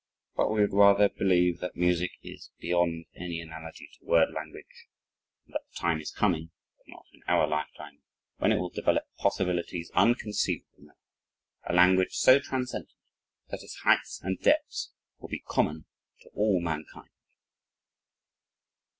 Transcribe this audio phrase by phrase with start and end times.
[0.35, 4.87] But we would rather believe that music is beyond any analogy to word language
[5.45, 8.01] and that the time is coming, but not in our lifetime,
[8.37, 10.95] when it will develop possibilities unconceivable now,
[11.67, 12.95] a language, so transcendent,
[13.49, 15.85] that its heights and depths will be common
[16.21, 17.11] to all mankind.